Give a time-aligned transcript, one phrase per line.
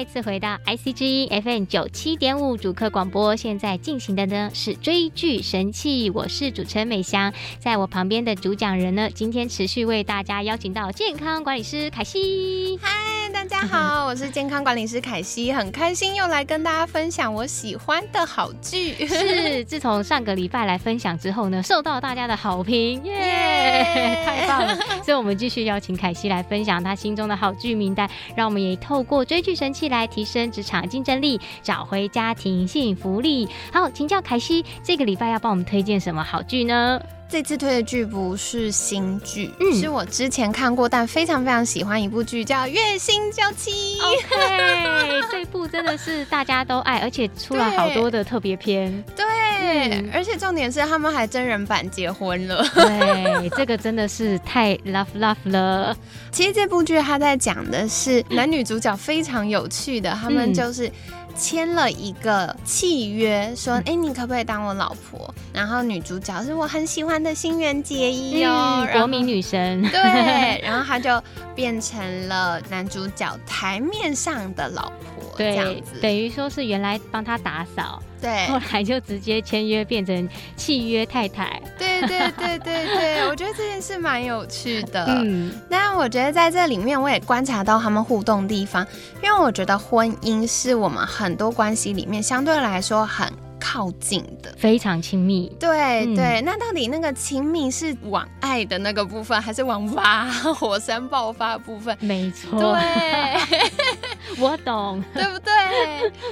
[0.00, 12.78] 再次回到 IC 之音 FM 九七点五主客广播，现在进行的呢是追剧神器，我是主持人美香，在我旁边的主讲人呢，今天持续为大家邀请到健康管理师凯西。
[12.80, 19.06] 嗨，大家好，我是健康管理师凯西，很开心又来跟大家分享我喜欢的好剧。
[19.06, 24.74] 是， 自从上个礼拜来分享之后呢，受到大家的好评，耶、yeah，太棒了！
[25.04, 29.89] 所以我们继续邀请凯西来分享她心中的好剧名单，让我们也透过追剧神器。
[29.90, 33.48] 来提升职场竞争力，找回家庭幸福力。
[33.72, 37.00] 好，请教凯西，这个礼拜要帮我们推荐什么好剧呢？
[37.28, 43.70] 这次推的剧不是新剧，嗯，是我之前看过但非常非常喜欢一部剧，叫《月薪娇妻》。
[44.04, 48.92] OK，这部真的是大家都爱，而且出了好多的特别篇。
[49.60, 52.64] 嗯、而且重点是他们还真人版结婚了。
[52.74, 55.96] 对，这个真的是太 love love 了。
[56.32, 60.90] 其实这部剧他在讲的是男女主角非常有趣的，他们就是。
[61.36, 69.80] 签了一个契约，说：“哎、欸，你可不可以当我老婆？”然后女主角是我很喜欢的新垣结衣哦，国民女神。
[69.90, 71.22] 对，然后她就
[71.54, 78.02] 变成了男主角台面上的老婆，对，这样子等于说是原来帮他打扫。
[78.20, 81.58] 对，后来就直接签约变成契约太太。
[81.78, 85.06] 对对对对对， 我觉得这件事蛮有趣的。
[85.08, 88.86] 嗯，那我觉得在这里面我也观察到他们互动的地方，
[89.22, 93.26] 因为我觉得婚姻是我们很多关系里面相对来说很
[93.60, 95.54] 靠近的，非常亲密。
[95.60, 100.24] 对对，那到底那个亲密是往爱的那个部分，还是往哇
[100.58, 101.94] 火山爆发的部分？
[102.00, 105.52] 没错，对， 我懂，对不对？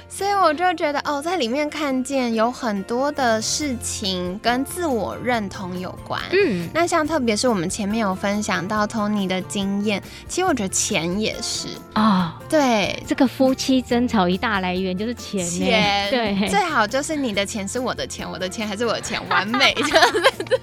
[0.08, 6.20] 所以我就觉得哦，在里面看见有很多的事情跟自我认同有关。
[6.32, 12.42] 嗯，那像特别是我们前面有分享到 Tony 的经验，其实我觉得钱也是啊、哦。
[12.48, 15.44] 对，这个夫妻争吵一大来源就是钱。
[15.46, 17.17] 钱，对，最好就是。
[17.22, 20.60] 你的钱是我的钱，我的钱还是我的钱，完美，对不对？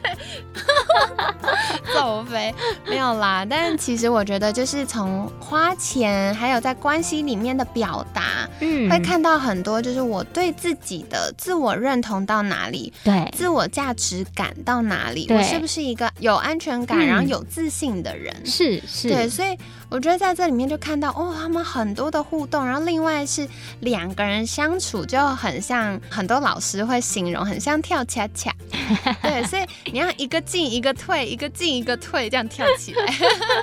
[1.93, 2.53] 走飞。
[2.87, 18.33] 没有啦，但其实我觉得，就是从花钱，还有在关系里面的表达，嗯，会看到很多，就是我对自己的自我认同到哪里，对，自我价值感到哪里，我是不是一个有安全感，嗯、然后有自信的人？
[18.45, 19.57] 是是，对，所以
[19.95, 23.47] 我觉得在这里面就看到，哦，他们很多的互动，然后另外是
[23.79, 26.37] 两个人相处就很像很多。
[26.41, 28.53] 老师会形容很像跳恰恰，
[29.23, 33.05] 对，所以你要一个进一个退，一个进一个退，这样跳起来。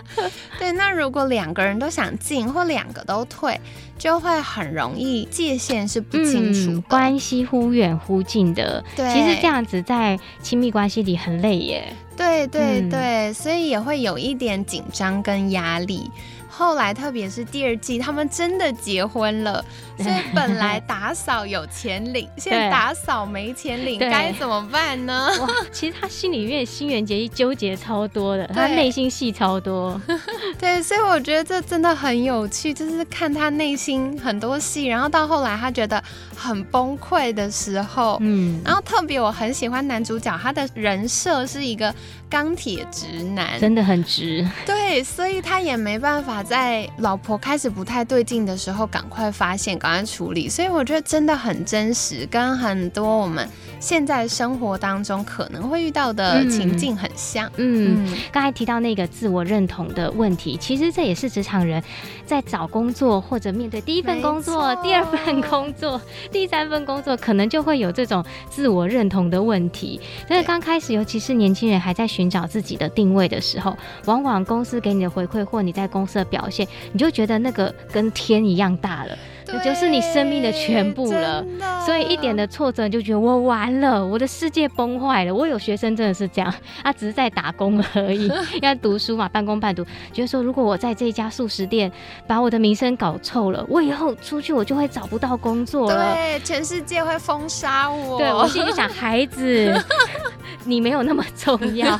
[0.58, 3.60] 对，那如果两个人都想进，或两个都退，
[4.02, 8.84] 就会很容易界限是不清楚，嗯，关系忽远忽近的。
[8.96, 11.94] 对，其实这样子在亲密关系里很累耶。
[12.16, 12.98] 对对对，
[13.28, 16.10] 嗯，所以也会有一点紧张跟压力。
[16.54, 19.64] 后来，特别是第二季，他们真的结婚了。
[19.98, 25.30] 所以本来打扫有钱领，现在打扫没钱领，该怎么办呢？
[25.40, 30.00] 哇，其实他心里面新垣结衣纠结超多的，他内心戏超多。
[30.58, 36.02] 对，所以我觉得这真的很有趣，就是看他内心很多戏，然后到后来他觉得
[36.36, 41.94] 很崩溃的时候，嗯，然后特别我很喜欢男主角，他的人设是一个
[42.28, 44.46] 钢铁直男，真的很直。
[44.66, 49.72] 对，所以他也没办法在老婆开始不太对劲的时候赶快发现。
[49.78, 53.48] 赶快处理，所以我觉得真的很真实，跟很多我们
[53.80, 57.50] 现在生活当中可能会遇到的情境很像。
[57.56, 61.82] 嗯，刚、嗯、才提到那个自我认同的问题，其实这也是职场人
[62.26, 66.00] 在找工作或者面对第一份工作、第二份工作、
[66.30, 70.00] 第三份工作，可能就会有这种自我认同的问题。
[70.28, 79.16] 所以刚开始，尤其是年轻人还在寻找自己的定位的时候，往往公司给你的回馈或你在公司的表现，你就觉得那个跟天一样大了。
[79.54, 81.44] 那就是你生命的全部了。
[81.84, 85.34] 所以一点的挫折就觉得我完了，我的世界崩坏了。
[85.34, 88.30] 我有学生真的是这样，他 只是在打工而已，
[88.62, 89.84] 要读书嘛，半工半读。
[90.12, 91.90] 觉得说，如果我在这一家素食店
[92.26, 96.14] 把我的名声搞臭了，我以后出去我就会找不到工作了。
[96.14, 98.18] 对，全世界会封杀我。
[98.18, 99.74] 对，我心里想，孩子，
[100.64, 101.98] 你没有那么重要。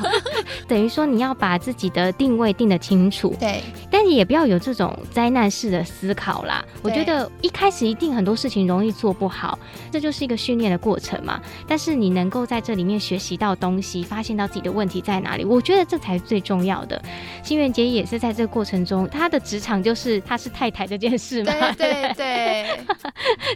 [0.69, 3.35] 等于说，你要把自己的定位定得清楚。
[3.39, 3.63] 对，
[4.03, 6.65] 但你也不要有这种灾难式的思考啦。
[6.83, 9.57] 我觉得一开始一定很多事情容易做不好，
[9.93, 11.41] 这就是一个训练的过程嘛。
[11.69, 17.01] 但是你能够在这里面学习到东西，发现到自己的问题在哪里，我觉得这才是最重要的。
[17.45, 21.53] 新垣结衣也是在这个过程中，她的职场就是她是太太这件事嘛。
[21.79, 22.67] 对对 对，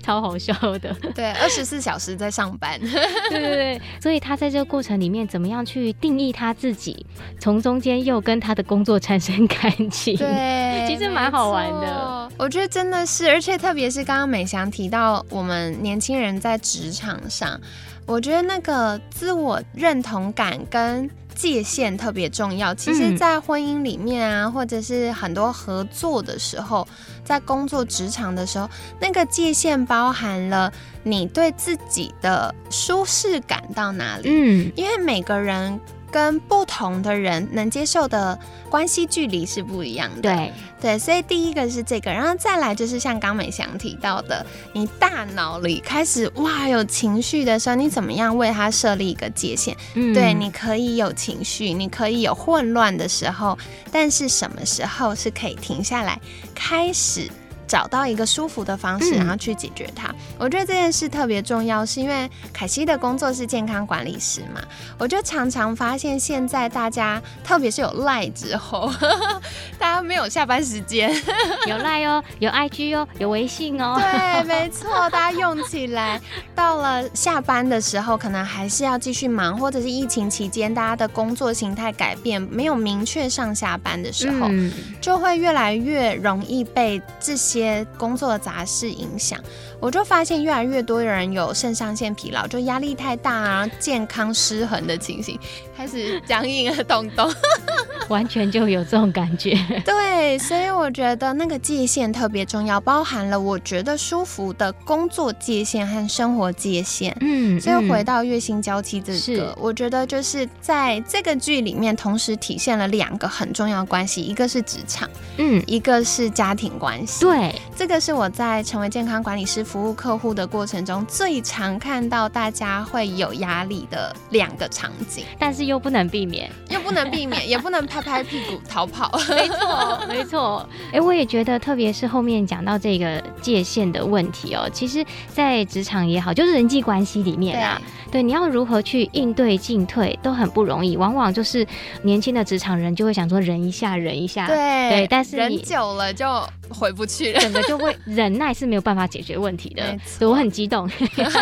[0.04, 0.94] 超好笑的。
[1.12, 2.78] 对，二十四小时在上班。
[3.30, 7.04] 对对对，所以他在这个过程里面怎么样去定义他自己，
[7.40, 10.16] 从中间又跟他的工作产生 感情。
[10.36, 12.30] 对，其实蛮好玩的。
[12.38, 17.58] 我觉得真的是，而且特别是刚刚美翔提到我们年轻人在职场上，
[18.04, 22.74] 我觉得那个自我认同感跟界限特别重要。
[22.74, 26.86] 其实，在婚姻里面啊，或者是很多合作的时候，
[27.24, 28.68] 在工作职场的时候，
[29.00, 30.70] 那个界限包含了
[31.02, 34.28] 你对自己的舒适感到哪里。
[34.28, 35.80] 嗯，因为每个人。
[36.10, 38.38] 跟不同的人能接受的
[38.70, 40.22] 关系距离是不一样的。
[40.22, 49.76] 对对，所以第一个是这个，然后再来就是像刚美翔提到的，你大脑里开始哇有情绪的时候，你怎么样为他设立一个界限？
[49.94, 53.58] 嗯，对，你可以有情绪，你可以有混乱的时候，
[53.90, 56.20] 但是什么时候是可以停下来
[56.54, 57.30] 开始？
[57.66, 60.08] 找到一个舒服的方式，然后去解决它。
[60.08, 64.60] 嗯、我觉得这件事特别重要，是因为凯西的工作是健康管理师嘛，
[64.98, 68.92] 我就常常发现现在大家，特别是有赖之后，
[69.78, 71.10] 大家没有下班时间，
[71.66, 76.20] 有赖哦，有 IG 哦，有微信哦，对，没错，大家用起来，
[76.54, 87.55] 到了下班的时候，可能还是要继续忙，或者是疫情期间大家的工作形态改变，没有明确上下班的时候，嗯、就会越来越容易被这些。
[87.56, 89.40] 些工作的杂事影响，
[89.80, 95.38] 我就发现越来越多的人有肾上腺疲劳，就压力太大啊，健康失衡的情形，
[95.76, 97.32] 开始僵硬的动动，
[98.08, 99.56] 完全就有这种感觉。
[99.84, 107.16] 对，所以我觉得那个界限特别重要，包含了我觉得舒服的工作界限和生活界限。
[107.20, 115.08] 嗯，所以回到月薪交期这个，我觉得就是在这个剧里面同时体现了两个很重要关系，一个是职场，
[115.38, 117.20] 嗯，一个是家庭关系。
[117.20, 117.45] 对。
[117.74, 129.10] 这个是我在成为健康管理师服务客户的过程中最常看到大家会有压力的两个场景，但是又不能避免，又不能避免， 也不能拍拍屁股逃跑。
[129.28, 130.68] 没错，没错。
[130.92, 141.66] 哎，我也觉得，特别是后面讲到这个界限的问题哦，其实，在职场也好，就是人际关系里面啊，对，你要如何去应对进退都很不容易，往往就是
[142.02, 144.56] 年轻的职场人就会想说忍一下，忍一下，对
[144.90, 146.26] 对，但是忍久了就
[146.70, 147.40] 回不去了。
[147.40, 150.88] 整个就会忍耐是没有办法解决问题的，所以我很激动，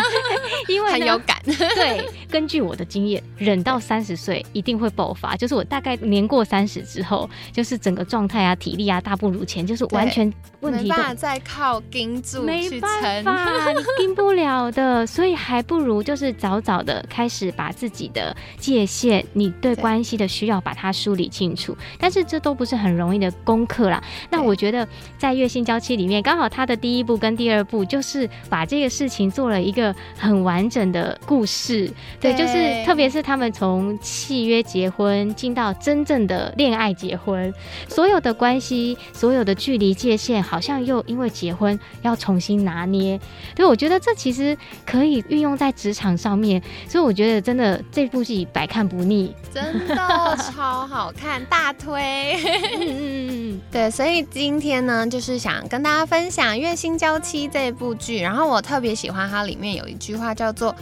[0.67, 1.37] 因为很有感。
[1.45, 10.31] 对，根据我的经验，忍到三十岁一定会爆发，就是我大概年过三十之后，就是整个状态啊、体力啊大不如前，就是完全
[10.61, 21.77] 问题都没办法再靠盯住，没办法，你盯不了的，所以还不如就是早早的开始把自己的界限，你对关系的需要把它梳理清楚。
[21.99, 24.03] 但是这都不是很容易的功课啦。
[24.31, 24.87] 那我觉得
[25.17, 31.91] 在月薪娇妻里面，刚好他的第一部跟第二部就是把这个事情做了一个很完整的故事。
[32.19, 37.53] 对，对，就是特别是他们从契约结婚进到真正的恋爱结婚，
[37.87, 43.19] 所有的关系、所有的距离界限，好像又因为结婚要重新拿捏。
[43.55, 49.95] 对，我觉得这其实可以运用在职场上面，所以我觉得真的这部戏百看不腻，真的
[50.37, 52.35] 超好看，大推。
[52.75, 60.75] 嗯嗯嗯，对，所以今天呢，就是想跟大家分享《月薪娇妻》这部剧，然后我特别喜欢它里面有一句话叫做。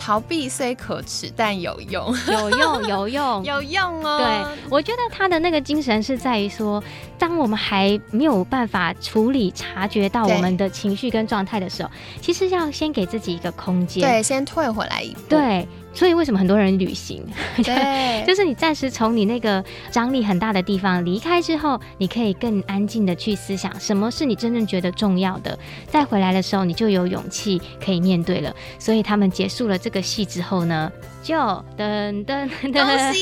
[0.00, 4.18] 逃避虽可耻，但有用，有用，有用， 有用哦。
[4.18, 6.80] 对，我觉得他的那个精神是在于说，
[7.18, 11.90] 当我们还没有办法处理、察觉到我们的情绪跟状态的时候，
[12.22, 15.66] 其实要先给自己一个空间，对，先退回来一步，对。
[15.98, 17.26] 所以为什么很多人旅行？
[17.64, 28.54] 对，就是你暂时从你那个张力很大的地方离开之后，你可以更安静的去思想什么是你真正觉得重要的，再回来的时候你就有勇气可以面对了。
[28.78, 30.88] 所以他们结束了这个戏之后呢，
[31.28, 31.36] 就
[31.76, 33.12] 等等等，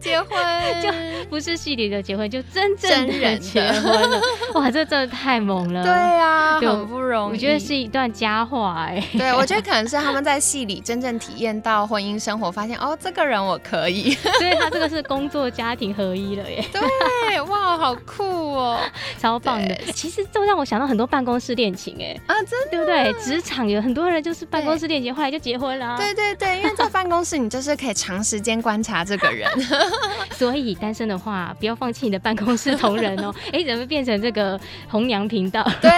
[0.00, 0.38] 结婚，
[0.80, 0.88] 就
[1.28, 4.20] 不是戏里的结婚，就真正的结婚了。
[4.54, 5.82] 哇，这真的太猛了。
[5.82, 7.32] 对啊，对很不容易。
[7.32, 9.02] 我觉得是一段佳话哎。
[9.18, 14.12] 对，我觉得可能是他们在戏里真正体验到婚姻生活，发现哦，这个人我可以。
[14.38, 16.64] 所以他这个是工作家庭合一了耶。
[16.70, 18.78] 对，哇，好酷哦，
[19.18, 19.74] 超棒的。
[19.92, 22.16] 其实这让我想到很多办公室恋情哎。
[22.28, 23.12] 啊，真的，对不对？
[23.20, 25.96] 职场有很多人就是办公室恋情，后来就结婚了。
[25.96, 29.50] 对对对，因为在办公室你就是可以长时间观察这个人。
[30.36, 33.32] 所以单身的话，不要放弃你的办公室同仁哦。
[33.52, 34.58] 哎，怎么变成这个
[34.88, 35.62] 红娘频道？
[35.80, 35.90] 对，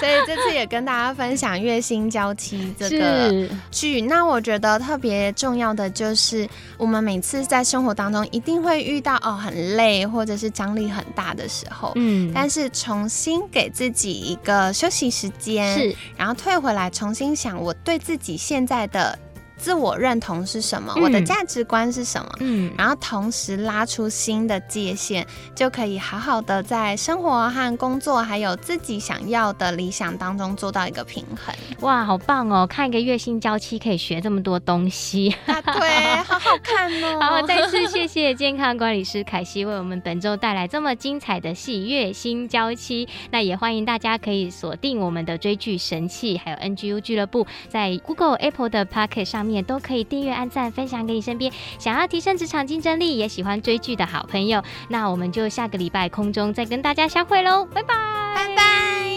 [0.00, 4.02] 所以这次也跟大家分享《月薪娇妻》这个剧。
[4.02, 19.18] 那我觉得特别重要的就是，我们每次在生活当中一定会遇到哦很累或者是张力很大的时候，嗯，但是重新给自己一个休息时间，是，然后退回来重新想我对自己现在的。
[19.62, 20.92] 自我认同是什么？
[20.96, 22.28] 嗯、我的价值观是什么？
[22.40, 31.54] 嗯，然后同时拉出新的界限，就可以好好的在生活和工作，还有自己想要的理想当中做到一个平衡。
[31.78, 32.66] 哇，好棒哦！
[32.66, 37.20] 看一个月薪娇妻可以学这么多东西，啊、对，好好看哦。
[37.22, 43.06] 好，再次谢谢健康管理师凯西为我们本周带来这么精彩的戏《月薪娇妻》。
[43.30, 49.64] 那也欢迎大家可以锁定我们的追剧神器，还有 NGU 俱乐部，在 Google、Apple 的 Pocket 上面。
[49.64, 54.62] 都可以订阅、按赞、分享给你身边想要提升职场竞争力、也喜欢追剧的好朋友。
[54.90, 57.94] 那我们就下个礼拜空中再跟大家相会喽，拜拜，
[58.34, 59.11] 拜拜。